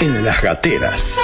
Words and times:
en 0.00 0.24
las 0.24 0.42
gateras. 0.42 1.18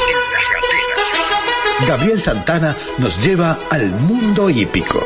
Gabriel 1.87 2.21
Santana 2.21 2.77
nos 2.99 3.23
lleva 3.25 3.59
al 3.71 3.91
mundo 3.91 4.49
hípico 4.51 5.05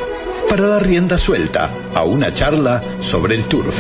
para 0.48 0.66
dar 0.66 0.86
rienda 0.86 1.18
suelta 1.18 1.70
a 1.94 2.04
una 2.04 2.32
charla 2.32 2.82
sobre 3.00 3.34
el 3.34 3.46
turf. 3.46 3.74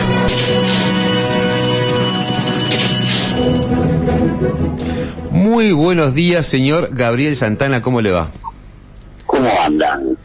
Muy 5.30 5.72
buenos 5.72 6.14
días, 6.14 6.46
señor 6.46 6.90
Gabriel 6.92 7.36
Santana, 7.36 7.82
¿cómo 7.82 8.00
le 8.00 8.10
va? 8.10 8.30
¿Cómo 9.26 9.50
andan? 9.62 10.16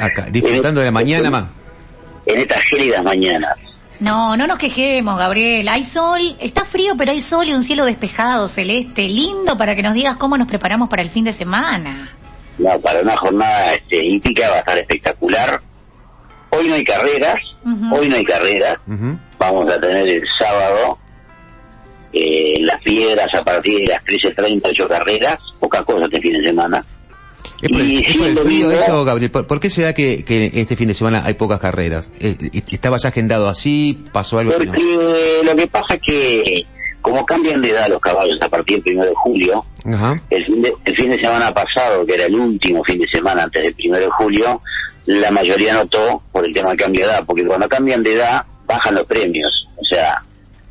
Acá, 0.00 0.26
disfrutando 0.30 0.80
de 0.80 0.86
la 0.86 0.92
mañana 0.92 1.30
más. 1.30 1.44
En 2.26 2.38
estas 2.38 2.62
gélidas 2.64 3.02
mañanas. 3.02 3.56
No, 4.00 4.36
no 4.36 4.46
nos 4.46 4.58
quejemos, 4.58 5.18
Gabriel. 5.18 5.68
Hay 5.68 5.82
sol, 5.82 6.36
está 6.38 6.64
frío, 6.64 6.94
pero 6.96 7.10
hay 7.10 7.20
sol 7.20 7.48
y 7.48 7.54
un 7.54 7.62
cielo 7.62 7.84
despejado, 7.84 8.46
celeste, 8.46 9.02
lindo 9.08 9.58
para 9.58 9.74
que 9.74 9.82
nos 9.82 9.94
digas 9.94 10.16
cómo 10.16 10.38
nos 10.38 10.46
preparamos 10.46 10.88
para 10.88 11.02
el 11.02 11.10
fin 11.10 11.24
de 11.24 11.32
semana. 11.32 12.12
No, 12.58 12.78
para 12.80 13.00
una 13.00 13.16
jornada 13.16 13.74
este, 13.74 14.04
hípica 14.04 14.48
va 14.50 14.56
a 14.56 14.58
estar 14.60 14.78
espectacular. 14.78 15.60
Hoy 16.50 16.68
no 16.68 16.74
hay 16.74 16.84
carreras, 16.84 17.36
hoy 17.92 18.08
no 18.08 18.16
hay 18.16 18.24
carreras. 18.24 18.78
Vamos 19.38 19.72
a 19.72 19.80
tener 19.80 20.08
el 20.08 20.24
sábado 20.38 20.98
eh, 22.12 22.54
las 22.60 22.80
piedras 22.82 23.28
a 23.34 23.44
partir 23.44 23.80
de 23.80 23.86
las 23.86 24.02
13.30, 24.04 24.62
ocho 24.64 24.88
carreras, 24.88 25.38
poca 25.60 25.84
cosa 25.84 26.04
este 26.04 26.20
fin 26.20 26.40
de 26.40 26.48
semana. 26.48 26.84
¿Es 27.60 27.70
por, 27.70 27.80
Y 27.80 28.04
es 28.04 28.16
por 28.16 28.28
el 28.28 28.38
frío 28.38 28.70
eso, 28.70 29.04
Gabriel? 29.04 29.30
¿Por, 29.30 29.46
por 29.46 29.60
qué 29.60 29.70
se 29.70 29.82
da 29.82 29.92
que, 29.92 30.24
que 30.24 30.50
este 30.54 30.76
fin 30.76 30.88
de 30.88 30.94
semana 30.94 31.22
hay 31.24 31.34
pocas 31.34 31.58
carreras? 31.58 32.12
Eh, 32.20 32.36
¿Estaba 32.70 32.96
ya 32.98 33.08
agendado 33.08 33.48
así? 33.48 33.98
¿Pasó 34.12 34.38
algo? 34.38 34.56
que 34.58 34.66
no? 34.66 34.72
Porque 34.72 35.40
lo 35.44 35.56
que 35.56 35.66
pasa 35.66 35.94
es 35.94 36.00
que 36.00 36.66
como 37.00 37.24
cambian 37.24 37.62
de 37.62 37.70
edad 37.70 37.88
los 37.88 38.00
caballos 38.00 38.38
a 38.40 38.48
partir 38.48 38.76
del 38.76 38.84
primero 38.84 39.08
de 39.08 39.14
julio, 39.14 39.64
Ajá. 39.84 40.20
el 40.30 40.44
fin, 40.44 40.62
de, 40.62 40.74
el 40.84 40.96
fin 40.96 41.10
de 41.10 41.16
semana 41.16 41.52
pasado, 41.54 42.04
que 42.04 42.14
era 42.14 42.26
el 42.26 42.34
último 42.34 42.84
fin 42.84 42.98
de 42.98 43.08
semana 43.08 43.44
antes 43.44 43.62
del 43.62 43.74
primero 43.74 44.04
de 44.04 44.10
julio, 44.10 44.60
la 45.06 45.30
mayoría 45.30 45.74
notó 45.74 46.22
por 46.30 46.44
el 46.44 46.52
tema 46.52 46.68
del 46.70 46.78
cambio 46.78 47.06
de 47.06 47.12
edad, 47.12 47.24
porque 47.24 47.46
cuando 47.46 47.68
cambian 47.68 48.02
de 48.02 48.12
edad 48.14 48.44
bajan 48.66 48.94
los 48.94 49.06
premios. 49.06 49.66
O 49.76 49.84
sea, 49.84 50.22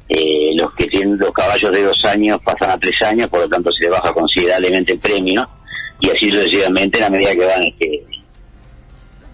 eh, 0.09 0.51
los 0.55 0.73
que 0.75 0.85
tienen 0.87 1.17
los 1.17 1.31
caballos 1.31 1.71
de 1.71 1.83
dos 1.83 2.05
años 2.05 2.39
pasan 2.45 2.69
a 2.69 2.77
tres 2.77 3.01
años, 3.01 3.27
por 3.29 3.39
lo 3.41 3.49
tanto 3.49 3.71
se 3.73 3.83
les 3.83 3.91
baja 3.91 4.13
considerablemente 4.13 4.93
el 4.93 4.99
premio, 4.99 5.49
y 5.99 6.09
así 6.09 6.31
sucesivamente 6.31 7.03
a 7.03 7.09
medida 7.09 7.35
que 7.35 7.45
van 7.45 7.63
este, 7.63 8.03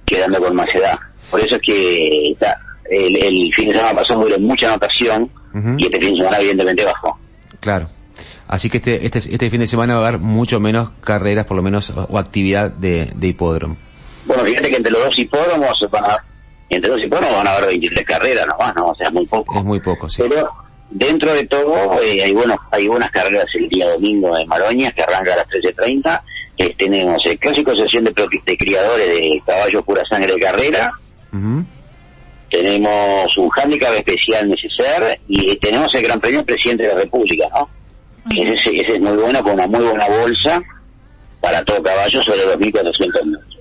quedando 0.05 0.39
con 0.39 0.55
más 0.55 0.67
edad. 0.75 0.97
Por 1.29 1.39
eso 1.39 1.55
es 1.55 1.61
que 1.61 2.31
está, 2.31 2.57
el, 2.89 3.23
el 3.23 3.53
fin 3.53 3.69
de 3.69 3.75
semana 3.75 3.95
pasado 3.95 4.19
hubo 4.21 4.39
mucha 4.39 4.67
anotación, 4.67 5.29
y 5.77 5.85
este 5.85 5.99
fin 5.99 6.11
de 6.11 6.17
semana 6.17 6.37
evidentemente 6.39 6.83
bajó. 6.83 7.17
Claro. 7.59 7.87
Así 8.47 8.69
que 8.69 8.77
este, 8.77 9.05
este, 9.05 9.19
este 9.19 9.49
fin 9.49 9.59
de 9.59 9.67
semana 9.67 9.95
va 9.95 10.05
a 10.05 10.07
haber 10.09 10.19
mucho 10.19 10.59
menos 10.59 10.89
carreras, 11.01 11.45
por 11.45 11.55
lo 11.57 11.63
menos, 11.63 11.91
o, 11.91 12.03
o 12.03 12.17
actividad 12.17 12.71
de, 12.71 13.09
de 13.15 13.27
hipódromo. 13.27 13.77
Bueno, 14.25 14.43
fíjate 14.43 14.69
que 14.69 14.75
entre 14.77 14.91
los 14.91 15.05
dos 15.05 15.19
hipódromos 15.19 15.87
van 15.91 16.05
a, 16.05 16.23
entre 16.69 16.89
los 16.89 16.99
hipódromos 17.03 17.35
van 17.35 17.47
a 17.47 17.53
haber 17.53 17.67
23 17.67 18.05
carreras 18.05 18.47
nomás, 18.47 18.75
¿no? 18.75 18.87
O 18.87 18.95
sea, 18.95 19.09
muy 19.11 19.25
poco. 19.25 19.57
Es 19.57 19.63
muy 19.63 19.79
poco, 19.79 20.09
sí. 20.09 20.21
Pero 20.27 20.49
dentro 20.89 21.33
de 21.33 21.45
todo 21.45 22.01
eh, 22.01 22.23
hay 22.23 22.33
buenos, 22.33 22.57
hay 22.71 22.87
buenas 22.87 23.11
carreras 23.11 23.45
el 23.53 23.69
día 23.69 23.89
domingo 23.89 24.37
en 24.37 24.47
Maroñas 24.47 24.93
que 24.93 25.03
arranca 25.03 25.33
a 25.33 25.37
las 25.37 25.47
13.30. 25.47 26.21
Eh, 26.57 26.75
tenemos 26.77 27.25
el 27.25 27.37
clásico 27.39 27.75
sesión 27.75 28.03
de, 28.03 28.11
pro- 28.11 28.27
de 28.45 28.57
criadores 28.57 29.07
de 29.07 29.41
caballos 29.45 29.83
pura 29.83 30.03
sangre 30.05 30.33
de 30.33 30.39
carrera. 30.39 30.91
Tenemos 32.49 33.35
un 33.37 33.49
handicap 33.55 33.93
especial 33.95 34.47
necesario 34.47 35.17
y 35.27 35.55
tenemos 35.57 35.93
el 35.95 36.03
Gran 36.03 36.19
Premio 36.19 36.45
Presidente 36.45 36.83
de 36.83 36.89
la 36.89 36.95
República, 37.01 37.45
¿no? 37.55 37.67
Ese, 38.31 38.69
ese 38.79 38.93
es 38.93 39.01
muy 39.01 39.13
bueno 39.17 39.43
con 39.43 39.53
una 39.53 39.65
muy 39.67 39.83
buena 39.83 40.07
bolsa 40.07 40.61
para 41.41 41.63
todo 41.65 41.81
caballo 41.81 42.21
sobre 42.21 42.39
2.400 42.55 43.25
metros. 43.25 43.52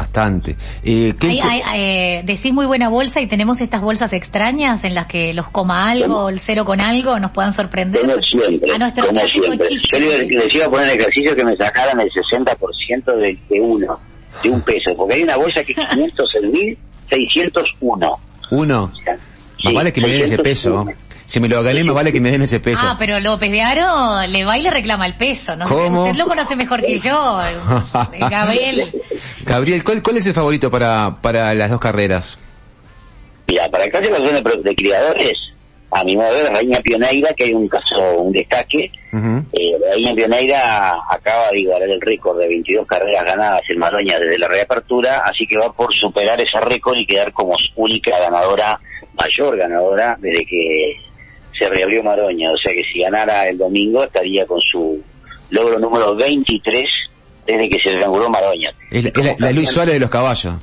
Bastante. 0.00 0.56
Eh, 0.82 1.14
¿qué- 1.20 1.26
Hay- 1.28 1.40
hay- 1.42 1.62
eh, 1.74 2.22
decís 2.24 2.52
muy 2.54 2.64
buena 2.64 2.88
bolsa 2.88 3.20
y 3.20 3.26
tenemos 3.26 3.60
estas 3.60 3.82
bolsas 3.82 4.14
extrañas 4.14 4.82
en 4.84 4.94
las 4.94 5.04
que 5.06 5.34
los 5.34 5.50
coma 5.50 5.90
algo, 5.90 6.30
el 6.30 6.40
cero 6.40 6.64
con 6.64 6.80
algo, 6.80 7.18
nos 7.20 7.32
puedan 7.32 7.52
sorprender. 7.52 8.00
Como 8.00 8.22
siempre, 8.22 8.72
A 8.74 8.78
nuestro 8.78 9.04
como 9.06 9.20
clásico 9.20 9.44
siempre. 9.44 9.68
chiste. 9.68 9.88
Yo 9.92 9.98
les, 9.98 10.26
les 10.30 10.54
iba 10.54 10.64
a 10.66 10.70
poner 10.70 10.88
el 10.88 11.00
ejercicio 11.00 11.36
que 11.36 11.44
me 11.44 11.54
sacaran 11.56 12.00
el 12.00 12.08
60% 12.10 13.12
de, 13.14 13.38
de 13.50 13.60
uno, 13.60 14.00
de 14.42 14.48
un 14.48 14.62
peso, 14.62 14.94
porque 14.96 15.16
hay 15.16 15.22
una 15.22 15.36
bolsa 15.36 15.62
que 15.64 15.72
es 15.72 15.78
506.601. 17.10 18.16
Uno. 18.50 18.84
O 18.84 19.02
sea, 19.04 19.18
Más 19.64 19.74
vale 19.74 19.92
que 19.92 20.00
me 20.00 20.08
den 20.08 20.22
ese 20.22 20.36
601. 20.36 20.84
peso. 20.86 20.98
Si 21.26 21.38
me 21.38 21.48
lo 21.48 21.62
gané, 21.62 21.84
más 21.84 21.94
vale 21.94 22.12
que 22.12 22.20
me 22.20 22.28
den 22.32 22.42
ese 22.42 22.58
peso. 22.58 22.80
Ah, 22.82 22.96
pero 22.98 23.20
López 23.20 23.52
de 23.52 23.62
Aro 23.62 24.26
le 24.26 24.44
va 24.44 24.58
y 24.58 24.62
le 24.62 24.70
reclama 24.70 25.06
el 25.06 25.14
peso. 25.14 25.54
No 25.54 25.68
sé, 25.68 25.74
¿Cómo? 25.74 26.02
usted 26.02 26.16
lo 26.16 26.26
conoce 26.26 26.56
mejor 26.56 26.80
que 26.82 26.98
yo, 27.04 27.38
Gabriel. 28.18 28.82
Gabriel, 29.50 29.82
¿cuál, 29.82 30.00
¿cuál 30.00 30.16
es 30.16 30.26
el 30.26 30.32
favorito 30.32 30.70
para, 30.70 31.16
para 31.20 31.52
las 31.54 31.70
dos 31.70 31.80
carreras? 31.80 32.38
Mira, 33.48 33.68
para 33.68 33.82
el 33.82 33.90
clásico 33.90 34.14
de, 34.20 34.62
de 34.62 34.74
criadores, 34.76 35.34
a 35.90 36.04
mi 36.04 36.14
modo 36.14 36.32
de 36.32 36.44
ver, 36.44 36.52
Reina 36.52 36.78
Pioneira, 36.78 37.34
que 37.34 37.44
hay 37.46 37.54
un 37.54 37.66
caso, 37.66 37.98
un 38.18 38.32
destaque. 38.32 38.92
Eh, 39.12 39.76
Reina 39.92 40.14
Pioneira 40.14 40.92
acaba 41.10 41.50
de 41.50 41.58
igualar 41.58 41.90
el 41.90 42.00
récord 42.00 42.38
de 42.38 42.46
22 42.46 42.86
carreras 42.86 43.24
ganadas 43.24 43.62
en 43.68 43.78
Maroña 43.78 44.20
desde 44.20 44.38
la 44.38 44.46
reapertura, 44.46 45.24
así 45.24 45.44
que 45.48 45.58
va 45.58 45.72
por 45.72 45.92
superar 45.92 46.40
ese 46.40 46.60
récord 46.60 46.96
y 46.96 47.04
quedar 47.04 47.32
como 47.32 47.56
única 47.74 48.16
ganadora, 48.20 48.78
mayor 49.18 49.56
ganadora, 49.56 50.16
desde 50.20 50.46
que 50.46 50.94
se 51.58 51.68
reabrió 51.68 52.04
Maroña. 52.04 52.52
O 52.52 52.56
sea 52.56 52.72
que 52.72 52.84
si 52.84 53.00
ganara 53.00 53.48
el 53.48 53.58
domingo 53.58 54.04
estaría 54.04 54.46
con 54.46 54.60
su 54.60 55.02
logro 55.50 55.80
número 55.80 56.14
23 56.14 56.88
desde 57.52 57.68
que 57.68 57.80
se 57.80 57.90
reabrió 57.96 58.28
Maroña. 58.30 58.70
Es, 58.90 59.04
la- 59.04 59.10
es 59.14 59.26
la, 59.26 59.34
la 59.38 59.50
Luis 59.52 59.70
Suárez 59.70 59.94
de 59.94 60.00
los 60.00 60.10
caballos. 60.10 60.54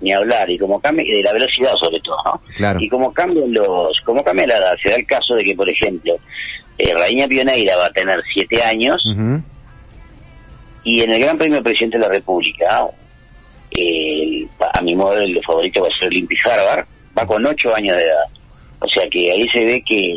ni 0.00 0.12
hablar 0.12 0.48
y 0.50 0.58
como 0.58 0.80
cambia 0.80 1.04
de 1.14 1.22
la 1.22 1.32
velocidad 1.32 1.74
sobre 1.76 2.00
todo 2.00 2.16
¿no? 2.24 2.40
Claro. 2.56 2.78
y 2.80 2.88
como 2.88 3.12
cambian 3.12 3.52
los 3.52 4.00
como 4.04 4.24
cambia 4.24 4.46
la 4.46 4.56
edad 4.56 4.72
se 4.82 4.90
da 4.90 4.96
el 4.96 5.06
caso 5.06 5.34
de 5.34 5.44
que 5.44 5.54
por 5.54 5.68
ejemplo 5.68 6.14
eh, 6.78 6.94
Reina 6.94 7.28
Pioneira 7.28 7.76
va 7.76 7.84
a 7.86 7.90
tener 7.92 8.18
siete 8.32 8.62
años 8.62 9.02
y 10.84 11.02
en 11.02 11.10
el 11.12 11.20
Gran 11.20 11.36
Premio 11.36 11.62
Presidente 11.62 11.98
de 11.98 12.02
la 12.04 12.08
República 12.08 12.86
eh, 13.72 14.46
a 14.72 14.80
mi 14.80 14.94
modo 14.94 15.18
el 15.18 15.38
favorito 15.44 15.82
va 15.82 15.88
a 15.88 15.98
ser 15.98 16.08
Olympic 16.08 16.38
Harvard 16.46 16.86
va 17.18 17.26
con 17.26 17.44
ocho 17.44 17.74
años 17.76 17.94
de 17.96 18.02
edad 18.02 18.24
o 18.80 18.88
sea 18.88 19.06
que 19.10 19.30
ahí 19.30 19.46
se 19.50 19.62
ve 19.62 19.82
que 19.86 20.14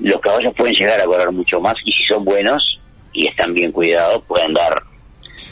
los 0.00 0.20
caballos 0.20 0.54
pueden 0.56 0.74
llegar 0.74 1.00
a 1.00 1.04
correr 1.04 1.32
mucho 1.32 1.60
más 1.60 1.74
y 1.84 1.90
si 1.92 2.04
son 2.04 2.24
buenos 2.24 2.77
y 3.18 3.26
están 3.26 3.52
bien 3.52 3.72
cuidados 3.72 4.22
pueden 4.26 4.54
dar 4.54 4.72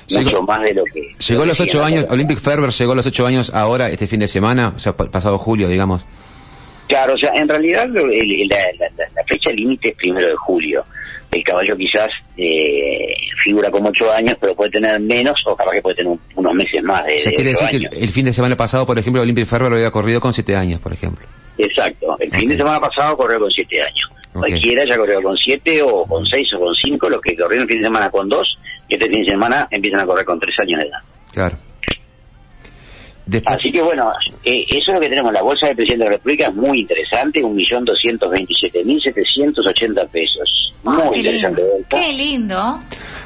Llegó- 0.06 0.22
mucho 0.22 0.42
más 0.42 0.60
de 0.62 0.74
lo 0.74 0.84
que 0.84 1.02
Llegó 1.28 1.42
a 1.42 1.46
los 1.46 1.60
ocho 1.60 1.82
años. 1.84 2.06
Olympic 2.08 2.38
Ferber 2.38 2.70
llegó 2.70 2.92
a 2.92 2.96
los 2.96 3.06
ocho 3.06 3.26
años 3.26 3.52
ahora, 3.52 3.88
este 3.90 4.06
fin 4.06 4.20
de 4.20 4.28
semana, 4.28 4.72
o 4.76 4.78
sea, 4.78 4.92
pa- 4.96 5.10
pasado 5.10 5.36
julio, 5.38 5.68
digamos. 5.68 6.04
Claro, 6.86 7.14
o 7.14 7.18
sea, 7.18 7.32
en 7.34 7.48
realidad 7.48 7.88
lo- 7.88 8.04
el- 8.10 8.42
el- 8.42 8.48
la, 8.48 8.56
la- 8.78 9.06
la- 9.16 9.24
fecha 9.24 9.50
límite 9.50 9.88
es 9.88 9.94
primero 9.96 10.28
de 10.28 10.36
julio. 10.36 10.84
El 11.32 11.42
caballo 11.42 11.76
quizás 11.76 12.08
eh, 12.36 13.12
figura 13.42 13.68
como 13.70 13.88
ocho 13.88 14.12
años, 14.12 14.36
pero 14.40 14.54
puede 14.54 14.70
tener 14.70 15.00
menos 15.00 15.34
o 15.46 15.56
capaz 15.56 15.72
que 15.72 15.82
puede 15.82 15.96
tener 15.96 16.12
un- 16.12 16.20
unos 16.36 16.54
meses 16.54 16.80
más 16.84 17.04
de, 17.04 17.16
O 17.16 17.18
sea, 17.18 17.30
de 17.30 17.34
quiere 17.36 17.50
decir 17.50 17.68
que 17.70 17.76
el, 17.76 17.88
el 18.04 18.08
fin 18.10 18.24
de 18.26 18.32
semana 18.32 18.56
pasado, 18.56 18.86
por 18.86 18.96
ejemplo, 18.98 19.20
Olympic 19.22 19.46
Ferber 19.46 19.70
lo 19.70 19.76
había 19.76 19.90
corrido 19.90 20.20
con 20.20 20.32
siete 20.32 20.54
años, 20.54 20.80
por 20.80 20.92
ejemplo. 20.92 21.26
Exacto. 21.58 22.16
El 22.20 22.30
fin 22.38 22.48
de 22.50 22.56
semana 22.56 22.78
pasado 22.80 23.16
corrió 23.16 23.40
con 23.40 23.50
siete 23.50 23.80
años. 23.82 24.08
Ok. 24.36 24.46
Cualquiera 24.48 24.84
ya 24.88 24.96
corrió 24.96 25.22
con 25.22 25.36
siete 25.36 25.82
o 25.82 26.02
con 26.04 26.24
seis 26.26 26.52
o 26.54 26.58
con 26.60 26.74
cinco, 26.74 27.08
los 27.10 27.20
que 27.20 27.36
corrieron 27.36 27.62
el 27.66 27.68
fin 27.68 27.78
de 27.82 27.86
semana 27.88 28.10
con 28.10 28.28
dos, 28.28 28.56
y 28.88 28.94
este 28.94 29.08
fin 29.10 29.22
de 29.24 29.30
semana 29.30 29.66
empiezan 29.70 30.00
a 30.00 30.06
correr 30.06 30.24
con 30.24 30.38
tres 30.40 30.54
años 30.60 30.80
de 30.80 30.86
edad. 30.88 30.98
Claro. 31.32 31.56
Después, 33.28 33.56
Así 33.58 33.72
que 33.72 33.82
bueno, 33.82 34.12
eh, 34.44 34.64
eso 34.68 34.92
es 34.92 34.94
lo 34.94 35.00
que 35.00 35.08
tenemos. 35.08 35.32
La 35.32 35.42
bolsa 35.42 35.66
del 35.66 35.74
presidente 35.74 36.04
de 36.04 36.10
la 36.10 36.16
República 36.16 36.46
es 36.46 36.54
muy 36.54 36.78
interesante, 36.78 37.42
un 37.42 37.56
millón 37.56 37.84
doscientos 37.84 38.30
veintisiete 38.30 38.84
mil 38.84 39.02
setecientos 39.02 39.66
ochenta 39.66 40.06
pesos. 40.06 40.72
Muy 40.84 40.94
Ah, 40.96 41.10
qué 41.12 41.22
lindo. 41.22 41.30
interesante 41.32 41.64
bolsa. 41.64 41.88
Qué 41.90 42.12
lindo. 42.12 42.80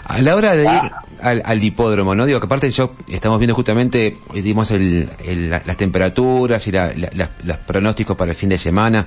a 0.05 0.23
la 0.23 0.35
hora 0.35 0.57
de 0.57 0.63
ir 0.63 0.69
Ah. 0.69 1.03
al, 1.23 1.43
al 1.45 1.63
hipódromo, 1.63 2.15
¿no? 2.15 2.25
Digo 2.25 2.41
que 2.41 2.47
aparte 2.47 2.71
yo, 2.71 2.95
estamos 3.09 3.39
viendo 3.39 3.55
justamente, 3.55 4.07
eh, 4.35 4.43
digamos, 4.43 4.71
el, 4.71 5.07
el- 5.25 5.51
la- 5.51 5.63
las 5.67 5.77
temperaturas 5.77 6.67
y 6.67 6.73
la- 6.73 6.93
la- 6.97 7.11
las- 7.15 7.31
los 7.45 7.57
pronósticos 7.59 8.17
para 8.17 8.31
el 8.33 8.37
fin 8.37 8.49
de 8.49 8.57
semana. 8.59 9.07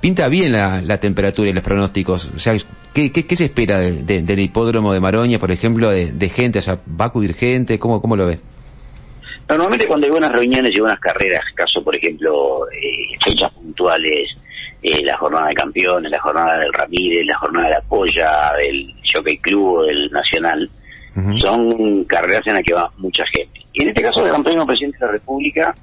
Pinta 0.00 0.28
bien 0.28 0.52
la, 0.52 0.80
la 0.82 0.98
temperatura 0.98 1.48
y 1.48 1.52
los 1.52 1.64
pronósticos. 1.64 2.30
O 2.36 2.38
sea, 2.38 2.54
¿qué, 2.92 3.10
qué, 3.12 3.26
qué 3.26 3.36
se 3.36 3.46
espera 3.46 3.78
de- 3.78 4.02
de- 4.04 4.22
del 4.22 4.38
hipódromo 4.40 4.92
de 4.92 5.00
Maroña, 5.00 5.38
por 5.38 5.50
ejemplo, 5.50 5.90
de, 5.90 6.12
de 6.12 6.28
gente? 6.28 6.58
O 6.60 6.62
sea, 6.62 6.78
¿va 7.00 7.06
a 7.06 7.08
acudir 7.08 7.34
gente? 7.34 7.78
¿Cómo, 7.78 8.00
cómo 8.00 8.14
lo 8.16 8.26
ve? 8.26 8.38
Normalmente 9.48 9.86
cuando 9.86 10.06
hay 10.06 10.10
buenas 10.10 10.32
reuniones 10.32 10.74
y 10.76 10.80
buenas 10.80 10.98
carreras, 10.98 11.42
caso 11.54 11.80
por 11.82 11.94
ejemplo 11.94 12.68
eh, 12.72 13.16
fechas 13.24 13.50
puntuales, 13.52 14.30
eh, 14.82 15.04
la 15.04 15.16
jornada 15.16 15.48
de 15.48 15.54
campeones, 15.54 16.10
la 16.10 16.20
jornada 16.20 16.58
del 16.58 16.72
Ramírez, 16.72 17.24
la 17.26 17.36
jornada 17.38 17.68
de 17.68 17.74
la 17.74 17.80
Polla, 17.82 18.52
del 18.58 18.92
Jockey 19.12 19.38
Club, 19.38 19.86
del 19.86 20.10
Nacional, 20.10 20.68
son 21.38 22.04
carreras 22.04 22.46
en 22.46 22.54
las 22.54 22.62
que 22.64 22.74
va 22.74 22.90
mucha 22.98 23.24
gente. 23.26 23.60
Y 23.72 23.82
en 23.82 23.88
este 23.88 24.02
caso 24.02 24.24
el 24.26 24.32
campeón 24.32 24.66
presidente 24.66 24.98
de 24.98 25.06
la 25.06 25.12
República 25.12 25.74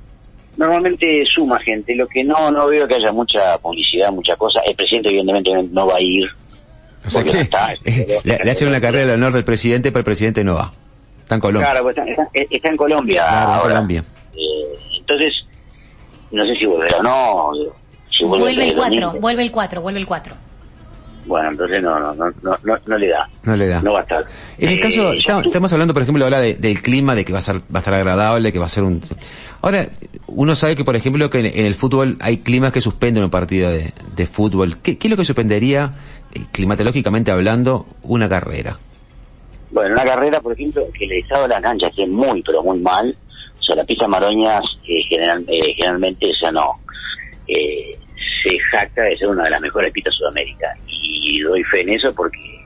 normalmente 0.58 1.24
suma 1.26 1.60
gente, 1.60 1.96
lo 1.96 2.08
que 2.08 2.24
no 2.24 2.52
no 2.52 2.68
veo 2.68 2.88
que 2.88 2.96
haya 2.96 3.12
mucha 3.12 3.58
publicidad, 3.58 4.12
mucha 4.12 4.36
cosa. 4.36 4.60
El 4.68 4.76
presidente 4.76 5.10
evidentemente 5.10 5.52
no 5.72 5.88
va 5.88 5.96
a 5.98 6.02
ir 6.02 6.26
O 7.06 7.10
sea 7.10 7.24
que 7.24 7.34
no 7.34 7.40
está, 7.40 7.74
le, 7.86 8.40
le 8.44 8.52
hacen 8.52 8.68
una 8.68 8.80
carrera 8.82 9.14
al 9.14 9.20
honor 9.20 9.34
del 9.34 9.44
presidente, 9.44 9.92
pero 9.92 10.00
el 10.00 10.06
presidente 10.06 10.44
no 10.44 10.56
va. 10.56 10.72
Está 11.20 11.36
en 11.36 11.42
Colombia. 11.42 11.72
Claro, 11.72 11.84
pues 11.86 11.98
está, 11.98 12.10
está- 12.10 12.30
está 12.56 12.70
en 12.70 12.78
Colombia 12.78 13.24
Claro, 13.28 13.54
en. 13.54 13.60
Colombia. 13.62 14.04
Eh, 14.36 14.98
entonces, 15.00 15.34
no 16.32 16.46
sé 16.46 16.56
si 16.56 16.66
volverá 16.66 16.98
o 16.98 17.04
no. 17.04 17.52
Si 18.12 18.24
vuelve, 18.26 18.44
Vuelve 18.46 18.68
el 18.70 18.76
4, 18.76 19.00
domingo. 19.00 19.22
vuelve 19.22 19.44
el 19.44 19.52
4, 19.52 19.82
vuelve 19.82 20.00
el 20.00 20.06
4. 20.06 20.36
Bueno, 21.26 21.52
entonces 21.52 21.82
no, 21.82 21.98
no, 22.00 22.14
no, 22.14 22.26
no, 22.64 22.78
no, 22.86 22.98
le 22.98 23.08
da. 23.08 23.30
No 23.44 23.56
le 23.56 23.68
da. 23.68 23.82
No 23.82 23.94
va 23.94 24.00
a 24.00 24.02
estar. 24.04 24.26
En 24.58 24.70
el 24.70 24.76
Eh, 24.78 24.82
caso, 24.82 25.14
ya 25.14 25.42
tú- 25.42 25.48
estamos 25.48 25.72
hablando, 25.72 25.94
por 25.94 26.04
ejemplo, 26.04 26.24
ahora 26.26 26.40
de- 26.40 26.56
del 26.56 26.82
clima, 26.82 27.16
de 27.16 27.24
que 27.24 27.32
va 27.34 27.40
a, 27.40 27.42
ser, 27.42 27.56
va 27.58 27.76
a 27.76 27.80
estar 27.80 27.94
agradable, 27.94 28.52
que 28.52 28.60
va 28.60 28.66
a 28.66 28.70
ser 28.70 28.84
un... 28.84 29.00
Ahora, 29.62 29.88
uno 30.28 30.56
sabe 30.56 30.76
que, 30.76 30.84
por 30.84 30.96
ejemplo, 30.98 31.30
que 31.30 31.40
en, 31.40 31.46
en 31.46 31.66
el 31.66 31.76
fútbol 31.76 32.18
hay 32.20 32.38
climas 32.40 32.74
que 32.74 32.82
suspenden 32.82 33.24
un 33.24 33.30
partido 33.30 33.72
de, 33.72 33.94
de 34.16 34.26
fútbol. 34.28 34.78
¿Qué, 34.84 34.98
qué 34.98 35.08
es 35.08 35.12
lo 35.12 35.18
que 35.18 35.26
suspendería, 35.26 35.92
eh, 36.34 36.42
climatológicamente 36.52 37.32
hablando, 37.32 37.86
una 38.04 38.28
carrera? 38.28 38.78
Bueno, 39.72 39.94
una 39.96 40.04
carrera, 40.04 40.42
por 40.42 40.54
ejemplo, 40.54 40.84
que 40.94 41.06
el 41.06 41.14
estado 41.14 41.44
de 41.44 41.50
la 41.50 41.62
cancha 41.62 41.88
esté 41.88 42.06
muy, 42.06 42.44
pero 42.44 42.62
muy 42.64 42.80
mal. 42.80 43.16
O 43.60 43.64
sea, 43.64 43.76
la 43.78 43.86
pista 43.86 44.08
Maroñas, 44.10 44.62
eh, 44.88 45.02
general- 45.10 45.46
eh, 45.48 45.74
generalmente, 45.76 46.32
sea, 46.40 46.52
no. 46.52 46.70
eh, 47.48 47.98
se 48.44 48.58
jacta 48.72 49.04
de 49.04 49.18
ser 49.18 49.28
una 49.30 49.44
de 49.46 49.50
las 49.50 49.62
mejores 49.62 49.92
pistas 49.92 50.14
de 50.14 50.18
Sudamérica. 50.18 50.68
Y 51.04 51.40
doy 51.42 51.64
fe 51.66 51.82
en 51.82 51.90
eso 51.90 52.12
porque 52.14 52.66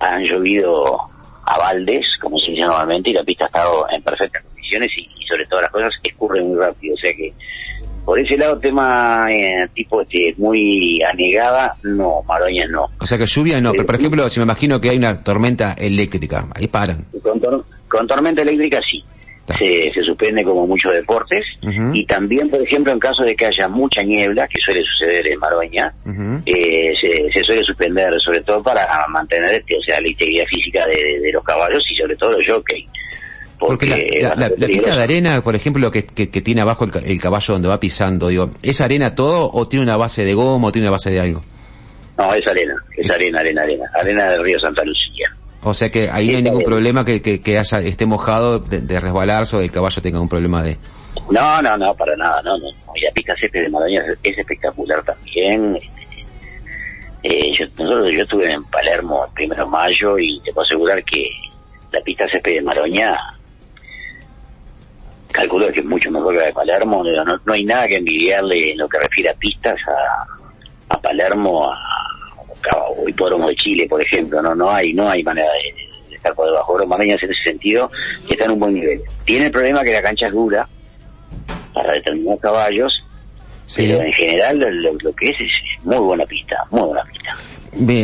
han 0.00 0.22
llovido 0.22 0.98
a 1.46 1.58
baldes, 1.58 2.06
como 2.20 2.38
se 2.38 2.52
dice 2.52 2.62
normalmente, 2.64 3.10
y 3.10 3.12
la 3.14 3.22
pista 3.24 3.44
ha 3.44 3.48
estado 3.48 3.86
en 3.90 4.02
perfectas 4.02 4.42
condiciones 4.44 4.90
y, 4.96 5.02
y 5.02 5.26
sobre 5.26 5.44
todas 5.46 5.62
las 5.62 5.70
cosas 5.72 5.92
escurre 6.02 6.42
muy 6.42 6.56
rápido. 6.58 6.94
O 6.94 6.98
sea 6.98 7.12
que, 7.14 7.32
por 8.04 8.18
ese 8.18 8.36
lado, 8.36 8.58
tema 8.58 9.26
eh, 9.30 9.66
tipo 9.74 10.00
este 10.02 10.34
muy 10.38 11.00
anegada, 11.02 11.74
no, 11.82 12.22
Maroñas 12.28 12.68
no. 12.70 12.86
O 13.00 13.06
sea 13.06 13.18
que 13.18 13.26
lluvia 13.26 13.60
no, 13.60 13.72
pero 13.72 13.86
por 13.86 13.94
ejemplo, 13.96 14.28
si 14.28 14.40
me 14.40 14.44
imagino 14.44 14.80
que 14.80 14.90
hay 14.90 14.96
una 14.98 15.22
tormenta 15.22 15.72
eléctrica, 15.74 16.46
ahí 16.54 16.66
paran. 16.66 17.04
Con, 17.22 17.40
tor- 17.40 17.64
con 17.88 18.06
tormenta 18.06 18.42
eléctrica 18.42 18.80
sí. 18.90 19.02
Se, 19.58 19.92
se 19.92 20.02
suspende 20.02 20.42
como 20.42 20.66
muchos 20.66 20.90
deportes 20.92 21.44
y 21.92 22.06
también, 22.06 22.48
por 22.48 22.62
ejemplo, 22.62 22.92
en 22.92 22.98
caso 22.98 23.22
de 23.24 23.36
que 23.36 23.44
haya 23.44 23.68
mucha 23.68 24.02
niebla, 24.02 24.46
que 24.48 24.58
suele 24.60 24.82
suceder 24.82 25.26
en 25.26 25.38
Maroña, 25.38 25.92
eh, 26.46 26.94
se, 26.98 27.30
se 27.30 27.44
suele 27.44 27.62
suspender, 27.62 28.10
sobre 28.20 28.40
todo 28.40 28.62
para 28.62 28.86
mantener 29.08 29.54
este, 29.56 29.76
o 29.76 29.82
sea, 29.82 30.00
la 30.00 30.08
integridad 30.08 30.46
física 30.46 30.86
de, 30.86 31.30
los 31.30 31.44
caballos 31.44 31.84
y 31.90 31.94
sobre 31.94 32.16
todo 32.16 32.32
los 32.38 32.46
jockeys. 32.46 32.86
Porque 33.58 33.86
la, 34.22 34.34
la- 34.34 34.50
pista 34.50 34.96
de 34.96 35.02
arena, 35.02 35.40
por 35.42 35.54
ejemplo, 35.54 35.90
que, 35.90 36.04
que, 36.06 36.30
que 36.30 36.40
tiene 36.40 36.62
abajo 36.62 36.84
el, 36.84 36.90
el 37.04 37.20
caballo 37.20 37.52
donde 37.54 37.68
va 37.68 37.78
pisando, 37.78 38.28
digo, 38.28 38.50
¿es 38.62 38.80
arena 38.80 39.14
todo 39.14 39.50
o 39.52 39.68
tiene 39.68 39.84
una 39.84 39.96
base 39.96 40.24
de 40.24 40.34
goma 40.34 40.68
o 40.68 40.72
tiene 40.72 40.86
una 40.88 40.92
base 40.92 41.10
de 41.10 41.20
algo? 41.20 41.42
No, 42.16 42.32
es 42.32 42.46
arena, 42.46 42.74
es 42.96 43.10
arena, 43.10 43.40
arena, 43.40 43.62
arena, 43.62 43.84
arena 44.00 44.30
del 44.30 44.42
río 44.42 44.58
Santa 44.60 44.82
Lucía. 44.84 45.33
O 45.64 45.72
sea 45.74 45.90
que 45.90 46.10
ahí 46.10 46.28
no 46.28 46.36
hay 46.36 46.42
ningún 46.42 46.58
bien. 46.58 46.68
problema 46.70 47.04
que, 47.04 47.22
que, 47.22 47.40
que 47.40 47.58
haya, 47.58 47.78
esté 47.78 48.04
mojado 48.06 48.58
de, 48.58 48.80
de 48.80 49.00
resbalarse 49.00 49.56
o 49.56 49.60
el 49.60 49.72
caballo 49.72 50.02
tenga 50.02 50.20
un 50.20 50.28
problema 50.28 50.62
de... 50.62 50.76
No, 51.30 51.62
no, 51.62 51.76
no, 51.78 51.94
para 51.94 52.14
nada, 52.16 52.42
no, 52.42 52.58
no. 52.58 52.66
Y 52.94 53.00
la 53.00 53.10
pista 53.12 53.34
césped 53.40 53.62
de 53.62 53.68
Maroña 53.70 54.02
es, 54.02 54.18
es 54.22 54.38
espectacular 54.38 55.02
también. 55.04 55.78
Eh, 57.22 57.52
yo, 57.58 57.64
nosotros, 57.78 58.12
yo 58.12 58.22
estuve 58.22 58.52
en 58.52 58.62
Palermo 58.64 59.24
el 59.26 59.32
primero 59.32 59.64
de 59.64 59.70
mayo 59.70 60.18
y 60.18 60.38
te 60.40 60.52
puedo 60.52 60.66
asegurar 60.66 61.02
que 61.04 61.26
la 61.92 62.00
pista 62.02 62.28
césped 62.28 62.56
de 62.56 62.60
Maroña, 62.62 63.16
calculo 65.32 65.72
que 65.72 65.80
es 65.80 65.86
mucho 65.86 66.10
mejor 66.10 66.34
que 66.34 66.40
la 66.40 66.46
de 66.46 66.52
Palermo. 66.52 67.02
No, 67.02 67.24
no, 67.24 67.40
no 67.42 67.52
hay 67.54 67.64
nada 67.64 67.88
que 67.88 67.96
envidiarle 67.96 68.72
en 68.72 68.78
lo 68.78 68.88
que 68.88 68.98
refiere 68.98 69.30
a 69.30 69.34
pistas 69.34 69.76
a, 69.88 70.94
a 70.94 70.98
Palermo, 71.00 71.72
a, 71.72 71.76
a 72.72 73.08
Hipódromo 73.10 73.48
de 73.48 73.56
Chile, 73.56 73.86
por 73.88 74.02
ejemplo. 74.02 74.40
No, 74.42 74.54
no 74.54 74.70
hay, 74.70 74.92
no 74.92 75.08
hay 75.08 75.22
manera 75.22 75.48
de, 75.52 76.08
de 76.10 76.16
estar 76.16 76.34
por 76.34 76.46
debajo. 76.46 76.78
Maroña 76.86 77.14
en 77.14 77.30
ese 77.30 77.42
sentido 77.42 77.90
está 78.28 78.44
en 78.44 78.52
un 78.52 78.58
buen 78.58 78.74
nivel. 78.74 79.00
Tiene 79.24 79.46
el 79.46 79.52
problema 79.52 79.82
que 79.82 79.92
la 79.92 80.02
cancha 80.02 80.26
es 80.26 80.32
dura 80.32 80.68
para 81.72 81.92
determinados 81.94 82.40
caballos, 82.40 83.02
Sí. 83.66 83.86
pero 83.86 84.02
en 84.02 84.12
general 84.12 84.58
lo, 84.58 84.92
lo- 84.94 85.12
que 85.14 85.30
es 85.30 85.36
es 85.40 85.84
muy 85.84 85.96
buena 85.98 86.24
pista, 86.26 86.56
muy 86.70 86.82
buena 86.82 87.02
pista. 87.04 87.36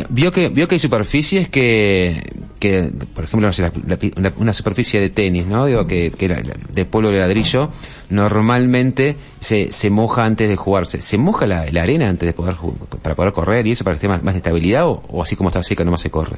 Vio 0.08 0.32
que, 0.32 0.48
vio 0.48 0.66
que 0.66 0.74
hay 0.76 0.78
superficies 0.78 1.48
que, 1.48 2.20
que 2.60 2.90
por 3.14 3.24
ejemplo, 3.24 3.48
no 3.48 3.52
sé, 3.52 3.62
la- 3.62 3.72
la 4.16 4.32
una, 4.36 4.52
superficie 4.52 5.00
de 5.00 5.08
tenis, 5.08 5.46
¿no? 5.46 5.66
Digo, 5.66 5.86
que, 5.86 6.12
que 6.16 6.28
la- 6.28 6.40
de 6.42 6.84
polvo 6.84 7.10
de 7.10 7.18
ladrillo, 7.18 7.70
normalmente 8.10 9.16
se, 9.40 9.72
se 9.72 9.90
moja 9.90 10.24
antes 10.24 10.48
de 10.48 10.56
jugarse. 10.56 11.00
¿Se 11.00 11.18
moja 11.18 11.46
la, 11.46 11.62
arena 11.62 12.08
antes 12.08 12.26
de 12.26 12.32
poder 12.32 12.56
para 13.02 13.14
poder 13.14 13.32
correr 13.32 13.66
y 13.66 13.72
eso 13.72 13.82
para 13.84 13.94
que 13.94 13.96
esté 13.98 14.08
más, 14.08 14.22
más 14.22 14.34
de 14.34 14.38
estabilidad 14.38 14.86
o, 14.86 15.02
o 15.08 15.22
así 15.22 15.36
como 15.36 15.48
está 15.48 15.62
seca 15.62 15.84
nomás 15.84 16.02
se 16.02 16.10
corre? 16.10 16.36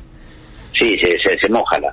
Sí, 0.78 0.96
se, 1.02 1.18
se, 1.18 1.38
se 1.38 1.48
moja 1.50 1.78
la, 1.80 1.88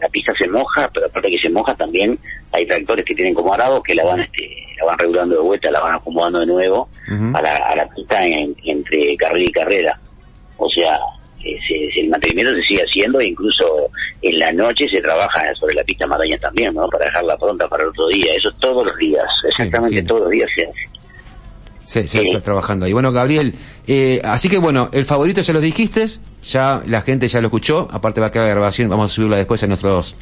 la, 0.00 0.08
pista 0.08 0.32
se 0.38 0.48
moja, 0.48 0.88
pero 0.94 1.06
aparte 1.06 1.30
que 1.30 1.38
se 1.38 1.50
moja 1.50 1.74
también 1.74 2.18
hay 2.52 2.66
tractores 2.66 3.04
que 3.04 3.14
tienen 3.14 3.34
como 3.34 3.52
arados 3.52 3.82
que 3.82 3.94
la 3.94 4.04
van 4.04 4.20
este, 4.20 4.48
la 4.80 4.86
van 4.86 4.98
regulando 4.98 5.34
de 5.36 5.42
vuelta, 5.42 5.70
la 5.70 5.80
van 5.80 5.94
acomodando 5.96 6.40
de 6.40 6.46
nuevo 6.46 6.88
Ujú. 7.12 7.36
a, 7.36 7.42
la, 7.42 7.56
a 7.56 7.76
la 7.76 7.88
pista 7.88 8.24
en- 8.26 8.56
entre 8.64 9.16
carrera 9.16 9.44
y 9.44 9.52
carrera. 9.52 10.00
O 10.56 10.68
sea, 10.70 10.98
se- 11.42 11.92
se- 11.92 12.00
el 12.00 12.08
mantenimiento 12.08 12.52
se 12.54 12.62
sigue 12.62 12.82
haciendo 12.82 13.20
e 13.20 13.26
incluso 13.28 13.64
en 14.22 14.38
la 14.38 14.52
noche 14.52 14.88
se 14.88 15.00
trabaja 15.00 15.40
sobre 15.58 15.74
la 15.74 15.84
pista 15.84 16.06
maraña 16.06 16.36
también, 16.38 16.74
¿no? 16.74 16.86
Para 16.88 17.06
dejarla 17.06 17.36
pronta 17.36 17.66
para 17.68 17.82
el 17.84 17.88
otro 17.90 18.08
día. 18.08 18.34
Eso 18.34 18.50
todos 18.60 18.84
los 18.86 18.96
días, 18.98 19.24
exactamente 19.48 20.02
todos 20.02 20.22
los 20.22 20.30
días 20.30 20.48
se 20.54 20.62
hace. 20.62 20.80
Se, 21.84 22.06
se 22.06 22.20
Sí. 22.20 22.40
trabajando 22.40 22.86
ahí. 22.86 22.92
Bueno, 22.92 23.10
Gabriel, 23.10 23.54
eh, 23.88 24.20
así 24.22 24.48
que 24.48 24.58
bueno, 24.58 24.90
el 24.92 25.04
favorito 25.04 25.40
ya 25.40 25.52
lo 25.52 25.60
dijiste, 25.60 26.06
ya 26.44 26.82
la 26.86 27.00
gente 27.02 27.26
ya 27.26 27.40
lo 27.40 27.48
escuchó, 27.48 27.88
aparte 27.90 28.20
va 28.20 28.28
a 28.28 28.30
quedar 28.30 28.46
la 28.46 28.52
grabación, 28.54 28.88
vamos 28.88 29.10
a 29.10 29.14
subirla 29.14 29.36
después 29.38 29.62
a 29.64 29.66
nuestros 29.66 30.14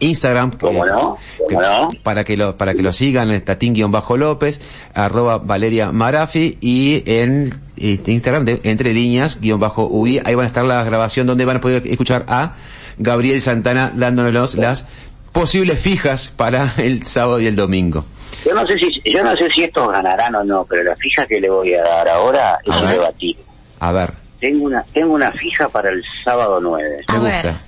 Instagram. 0.00 0.50
que- 0.52 0.58
¿Cómo 0.58 0.84
no? 0.86 1.16
que- 1.48 1.54
¿Cómo 1.54 1.60
no? 1.62 1.88
Para 2.02 2.24
que 2.24 2.36
lo, 2.36 2.56
para 2.56 2.74
que 2.74 2.82
lo 2.82 2.92
sigan, 2.92 3.28
tatín-lópez, 3.44 4.60
arroba 4.94 5.38
Valeria 5.38 5.92
Marafi, 5.92 6.56
y 6.62 7.02
en 7.06 7.52
Instagram 7.76 8.44
de 8.44 8.60
entre 8.64 8.92
líneas, 8.92 9.40
guion 9.40 9.60
bajo 9.60 9.86
UI, 9.86 10.20
ahí 10.24 10.34
van 10.34 10.44
a 10.44 10.46
estar 10.46 10.64
la 10.64 10.82
grabación 10.84 11.26
donde 11.26 11.44
van 11.44 11.56
a 11.56 11.60
poder 11.60 11.86
escuchar 11.86 12.24
a 12.28 12.54
Gabriel 12.98 13.40
Santana 13.40 13.92
dándonos 13.94 14.54
las 14.54 14.86
posibles 15.32 15.80
fijas 15.80 16.28
para 16.28 16.72
el 16.78 17.04
sábado 17.06 17.40
y 17.40 17.46
el 17.46 17.56
domingo. 17.56 18.04
Yo 18.44 18.54
no 18.54 18.66
sé 18.66 18.78
si 18.78 19.00
yo 19.10 19.22
no 19.24 19.34
sé 19.36 19.48
si 19.54 19.64
estos 19.64 19.90
ganarán 19.90 20.34
o 20.34 20.44
no, 20.44 20.64
pero 20.68 20.82
la 20.84 20.94
fija 20.96 21.26
que 21.26 21.40
le 21.40 21.48
voy 21.50 21.74
a 21.74 21.82
dar 21.82 22.08
ahora 22.08 22.58
es 22.64 22.72
A 22.72 22.90
debatible. 22.90 23.42
A 23.80 23.92
ver, 23.92 24.12
Tengo 24.38 24.66
una 24.66 24.82
tengo 24.92 25.14
una 25.14 25.32
fija 25.32 25.68
para 25.68 25.90
el 25.90 26.02
sábado 26.24 26.60
9. 26.60 26.96
me 27.12 27.18
gusta. 27.18 27.60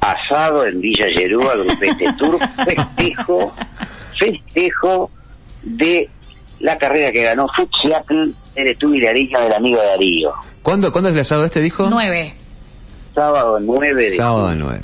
Asado 0.00 0.66
en 0.66 0.80
Villa 0.80 1.06
Yerúa, 1.16 1.54
Grupete 1.56 2.12
Tour, 2.18 2.38
festejo, 2.64 3.54
festejo 4.18 5.10
de 5.62 6.10
la 6.62 6.78
carrera 6.78 7.10
que 7.12 7.22
ganó 7.22 7.46
Seattle, 7.80 8.32
eres 8.54 8.78
tú 8.78 8.94
y 8.94 9.00
la 9.00 9.16
hija 9.16 9.40
del 9.40 9.52
amigo 9.52 9.80
de 9.80 9.86
Darío. 9.88 10.32
¿Cuándo, 10.62 10.92
¿Cuándo 10.92 11.08
es 11.10 11.14
el 11.14 11.20
asado 11.20 11.44
este, 11.44 11.60
dijo? 11.60 11.88
9. 11.90 12.34
Sábado 13.14 13.58
9 13.60 13.94
de 13.94 14.10
Sábado 14.16 14.48
junio. 14.48 14.66
9. 14.66 14.80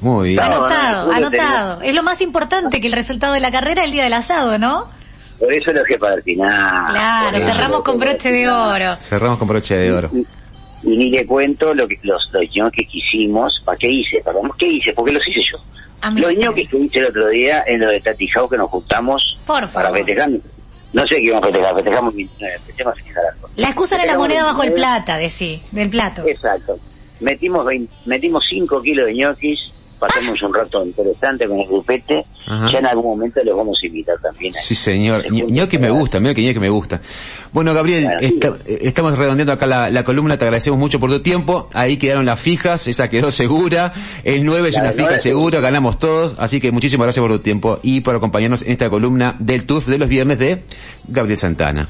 Muy 0.00 0.28
bien. 0.30 0.40
Sábado. 0.40 0.64
Anotado, 0.66 1.12
anotado. 1.12 1.82
Es 1.82 1.94
lo 1.94 2.02
más 2.02 2.20
importante 2.20 2.80
que 2.80 2.86
el 2.86 2.92
resultado 2.92 3.34
de 3.34 3.40
la 3.40 3.50
carrera 3.50 3.84
el 3.84 3.90
día 3.90 4.04
del 4.04 4.12
asado, 4.12 4.56
¿no? 4.58 4.86
Por 5.38 5.52
eso 5.52 5.72
lo 5.72 5.80
dejé 5.80 5.98
para 5.98 6.14
el 6.14 6.22
final. 6.22 6.86
Claro, 6.90 7.38
cerramos 7.38 7.82
con 7.82 7.98
broche 7.98 8.30
para 8.30 8.36
de 8.36 8.48
oro. 8.88 8.96
Cerramos 8.96 9.38
con 9.38 9.48
broche 9.48 9.76
de 9.76 9.92
oro. 9.92 10.10
Y, 10.14 10.26
y 10.84 10.96
ni 10.96 11.10
le 11.10 11.26
cuento 11.26 11.74
lo 11.74 11.88
que, 11.88 11.98
los, 12.04 12.30
los 12.32 12.42
ñoquis 12.54 12.88
que 12.88 12.98
hicimos. 12.98 13.60
¿Para 13.64 13.76
qué 13.76 13.88
hice? 13.88 14.22
Perdón, 14.24 14.50
¿qué 14.56 14.66
hice? 14.66 14.92
Porque 14.94 15.12
los 15.12 15.26
hice 15.28 15.40
yo. 15.50 15.58
Los 16.14 16.36
ñoquis 16.36 16.70
que 16.70 16.78
hice 16.78 16.98
el 17.00 17.06
otro 17.06 17.28
día 17.28 17.64
en 17.66 17.80
lo 17.80 17.90
de 17.90 18.00
Tati 18.00 18.28
Jau 18.28 18.48
que 18.48 18.56
nos 18.56 18.70
juntamos 18.70 19.38
Por 19.44 19.56
para 19.68 19.88
favor. 19.88 19.96
festejar. 19.96 20.30
No 20.96 21.02
sé 21.02 21.16
qué 21.16 21.24
íbamos 21.24 21.42
a 21.42 21.52
festejar, 21.52 21.74
festejamos 21.74 22.14
29, 22.14 22.58
festejamos 22.64 22.98
algo. 23.34 23.48
La 23.56 23.66
excusa 23.66 23.96
era 23.96 24.06
la 24.06 24.16
moneda 24.18 24.44
bajo 24.44 24.62
el 24.62 24.70
29. 24.70 24.74
plata, 24.76 25.18
de 25.18 25.28
sí, 25.28 25.62
del 25.70 25.90
plato. 25.90 26.26
Exacto. 26.26 26.78
Metimos 27.20 27.66
20 27.66 27.92
metimos 28.06 28.42
5 28.48 28.80
kilos 28.80 29.04
de 29.04 29.12
ñoquis, 29.12 29.72
pasamos 29.98 30.40
un 30.42 30.54
rato 30.54 30.84
interesante 30.84 31.46
con 31.46 31.58
el 31.60 31.66
grupete. 31.66 32.24
Ajá. 32.46 32.68
Ya 32.70 32.78
en 32.78 32.86
algún 32.86 33.06
momento 33.06 33.40
los 33.44 33.56
vamos 33.56 33.78
a 33.82 33.86
invitar 33.86 34.16
también. 34.22 34.54
a- 34.54 34.60
Sí, 34.60 34.74
señor. 34.74 35.22
Se 35.22 35.28
Ño- 35.30 35.46
ñoquis 35.48 35.80
me 35.80 35.90
gusta, 35.90 36.20
mira 36.20 36.34
que 36.34 36.42
ñoquis 36.42 36.60
me 36.60 36.68
gusta. 36.70 37.00
Bueno, 37.52 37.72
Gabriel, 37.74 38.04
Bueno, 38.20 38.56
eh, 38.66 38.78
estamos 38.82 39.16
redondeando 39.18 39.52
acá 39.52 39.66
la, 39.66 39.90
la 39.90 40.04
columna, 40.04 40.36
te 40.38 40.44
agradecemos 40.44 40.78
mucho 40.78 41.00
por 41.00 41.10
tu 41.10 41.20
tiempo. 41.20 41.68
Ahí 41.72 41.96
quedaron 41.96 42.26
las 42.26 42.38
fijas, 42.40 42.86
esa 42.88 43.08
quedó 43.08 43.30
segura. 43.30 43.92
El 44.24 44.44
9 44.44 44.68
es 44.68 44.74
La 44.76 44.82
una 44.82 44.92
fija 44.92 45.18
segura, 45.18 45.60
ganamos 45.60 45.98
todos. 45.98 46.36
Así 46.38 46.60
que 46.60 46.70
muchísimas 46.72 47.06
gracias 47.06 47.22
por 47.22 47.30
tu 47.32 47.38
tiempo 47.40 47.78
y 47.82 48.00
por 48.00 48.14
acompañarnos 48.16 48.62
en 48.62 48.72
esta 48.72 48.88
columna 48.90 49.34
del 49.38 49.64
TUF 49.66 49.86
de 49.88 49.98
los 49.98 50.08
viernes 50.08 50.38
de 50.38 50.62
Gabriel 51.08 51.38
Santana. 51.38 51.88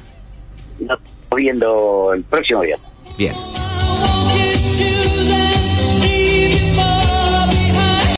Nos 0.78 0.98
estamos 1.00 1.36
viendo 1.36 2.12
el 2.14 2.22
próximo 2.24 2.60
viernes. 2.60 2.86
Bien. 3.18 3.32